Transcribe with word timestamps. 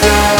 slow 0.00 0.37